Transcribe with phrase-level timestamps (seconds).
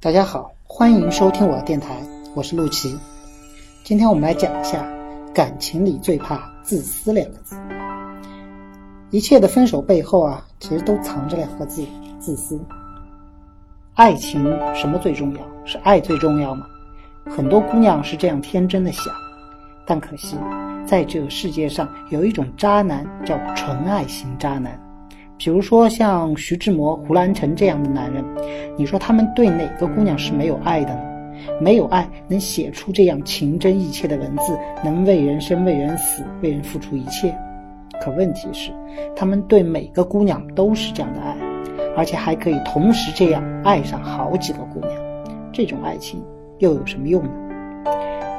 [0.00, 2.00] 大家好，欢迎收听我的电台，
[2.32, 2.96] 我是陆琪。
[3.82, 4.88] 今天我们来讲一下，
[5.34, 7.56] 感情里最怕自私两个字。
[9.10, 11.84] 一切的分手背后啊，其实都藏着两个字：
[12.20, 12.60] 自私。
[13.94, 14.40] 爱情
[14.72, 15.40] 什么最重要？
[15.64, 16.64] 是爱最重要吗？
[17.26, 19.12] 很多姑娘是这样天真的想，
[19.84, 20.36] 但可惜，
[20.86, 24.80] 在这个世界上有一种渣男叫纯爱型渣男。
[25.38, 28.24] 比如说像徐志摩、胡兰成这样的男人，
[28.76, 31.00] 你说他们对哪个姑娘是没有爱的呢？
[31.60, 37.32] 没有爱能写出这样情真意切的文字，能为人生、为人死、为人付出一切。
[38.02, 38.72] 可问题是，
[39.14, 41.36] 他们对每个姑娘都是这样的爱，
[41.96, 44.92] 而且还可以同时这样爱上好几个姑娘。
[45.52, 46.20] 这种爱情
[46.58, 47.30] 又有什么用呢？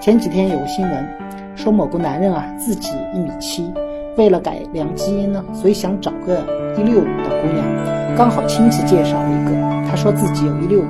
[0.00, 1.08] 前几天有个新闻
[1.54, 3.72] 说，某个男人啊，自己一米七。
[4.16, 6.44] 为了改良基因呢，所以想找个
[6.78, 9.50] 一六五的姑娘，刚好亲戚介绍了一个，
[9.88, 10.86] 他说自己有一六五，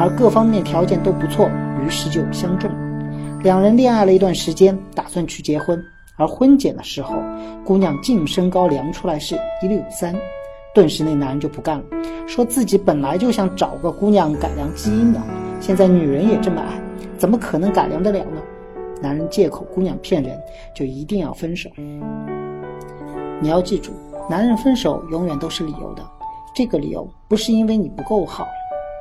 [0.00, 1.48] 而各方面条件都不错，
[1.84, 2.68] 于是就相中。
[3.42, 5.80] 两人恋爱了一段时间，打算去结婚，
[6.16, 7.14] 而婚检的时候，
[7.64, 10.12] 姑娘净身高量出来是一六三，
[10.74, 11.84] 顿时那男人就不干了，
[12.26, 15.20] 说自己本来就想找个姑娘改良基因的，
[15.60, 16.80] 现在女人也这么矮，
[17.16, 18.42] 怎么可能改良得了呢？
[19.00, 20.36] 男人借口姑娘骗人，
[20.74, 21.70] 就一定要分手。
[23.40, 23.92] 你要记住，
[24.28, 26.02] 男人分手永远都是理由的。
[26.54, 28.46] 这个理由不是因为你不够好，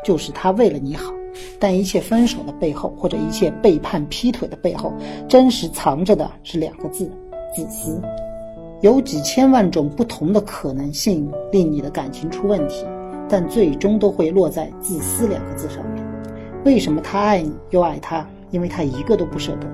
[0.03, 1.11] 就是他为了你好。
[1.59, 4.91] 但一切分手的背后，或者一切背叛、劈腿的背后，
[5.27, 7.11] 真实藏着的是两个字：
[7.55, 8.01] 自私。
[8.81, 12.85] 有几千万种不同的可能性令你的感情出问题，
[13.27, 16.05] 但最终都会落在“自私”两个字上面。
[16.63, 18.25] 为什么他爱你又爱他？
[18.51, 19.67] 因为他一个都不舍得，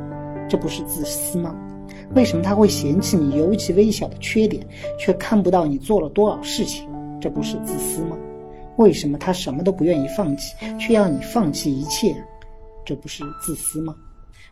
[0.49, 1.55] 这不是自私吗？
[2.15, 4.65] 为什么他会嫌弃你尤其微小的缺点，
[4.99, 6.87] 却看不到你做了多少事情？
[7.19, 8.17] 这不是自私吗？
[8.77, 12.15] 为什么他什么都不愿意放弃，却要你放弃一切？
[12.85, 13.95] 这不是自私吗？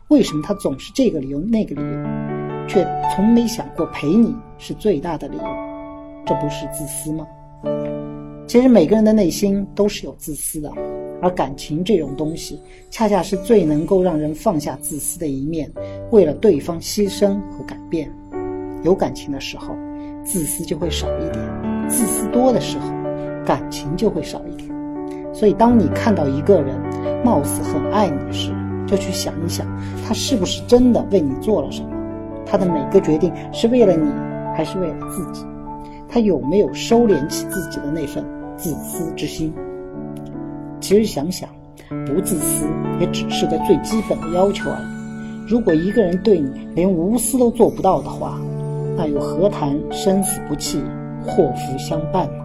[0.08, 5.44] 为什么他总是这个理由那个理由，却从没想过陪你是最大的理由？
[6.24, 7.26] 这不是自私吗？
[8.46, 10.70] 其实每个人的内心都是有自私的。
[11.22, 12.60] 而感情这种东西，
[12.90, 15.70] 恰恰是最能够让人放下自私的一面，
[16.10, 18.10] 为了对方牺牲和改变。
[18.82, 19.76] 有感情的时候，
[20.24, 21.38] 自私就会少一点；
[21.88, 22.90] 自私多的时候，
[23.46, 24.68] 感情就会少一点。
[25.32, 26.76] 所以，当你看到一个人
[27.24, 28.52] 貌似很爱你时，
[28.84, 29.64] 就去想一想，
[30.04, 31.88] 他是不是真的为你做了什么？
[32.44, 34.12] 他的每个决定是为了你，
[34.56, 35.46] 还是为了自己？
[36.08, 38.22] 他有没有收敛起自己的那份
[38.56, 39.54] 自私之心？
[40.82, 41.48] 其实想想，
[42.04, 42.66] 不自私
[43.00, 45.48] 也只是个最基本的要求而已。
[45.48, 48.38] 如果一个人对你连无私都做不到的话，
[48.96, 50.82] 那又何谈生死不弃、
[51.24, 52.44] 祸福相伴呢？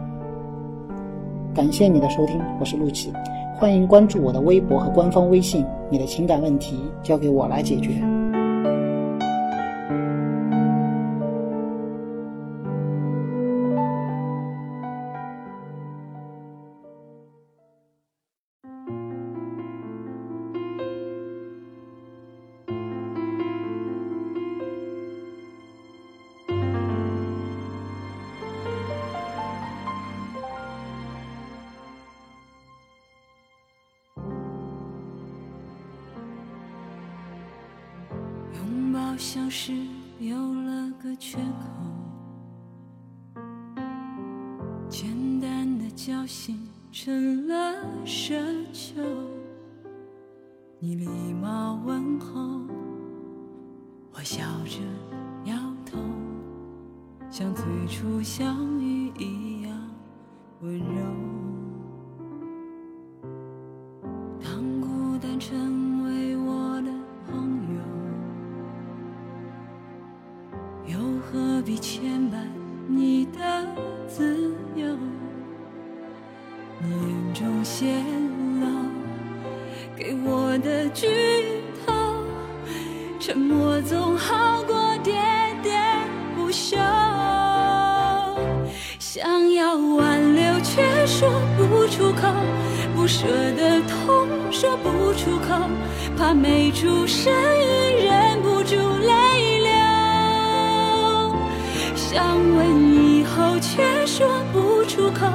[1.55, 3.11] 感谢你的收听，我是陆琪，
[3.57, 5.65] 欢迎关注我的微博和官方微信。
[5.89, 8.16] 你的情感问题交给我来解决。
[39.17, 39.73] 像是
[40.19, 41.39] 有了个缺
[43.35, 43.41] 口，
[44.88, 47.73] 简单的交心成了
[48.06, 48.39] 奢
[48.72, 49.01] 求。
[50.79, 52.61] 你礼貌问候，
[54.13, 54.81] 我笑着
[55.45, 55.97] 摇头，
[57.31, 59.75] 像最初相遇一样
[60.61, 61.36] 温柔。
[71.67, 72.01] 比牵
[72.31, 72.38] 绊
[72.88, 73.41] 你的
[74.07, 74.85] 自由，
[76.81, 78.05] 年中显
[78.61, 78.67] 老，
[79.94, 81.09] 给我的剧
[81.86, 81.94] 透，
[83.19, 85.12] 沉默总好过喋
[85.62, 85.77] 喋
[86.38, 86.77] 不休。
[88.97, 92.31] 想要挽留却说不出口，
[92.95, 93.27] 不舍
[93.57, 95.69] 得痛说不出口，
[96.18, 99.56] 怕没出声音忍不住泪流。
[102.17, 105.27] 想问以后却说不出口，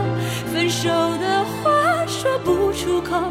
[0.53, 3.31] 分手的话说不出口。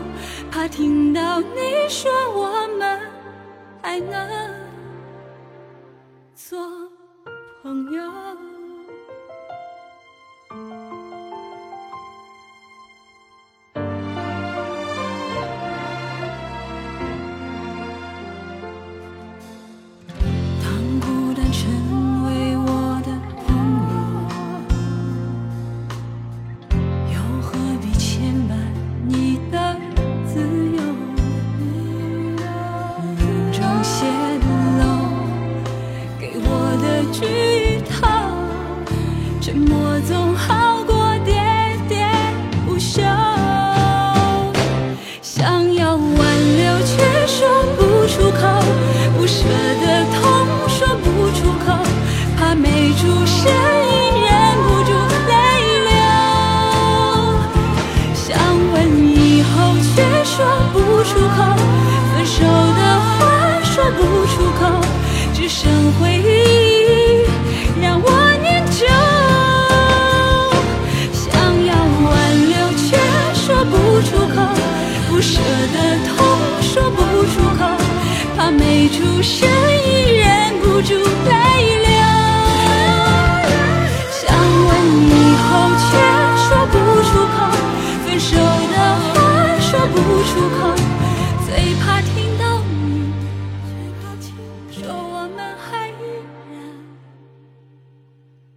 [0.50, 2.98] 怕听到你说我们
[3.81, 4.15] 还能
[6.33, 6.57] 做
[7.62, 8.01] 朋友。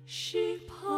[0.06, 0.93] 是怕。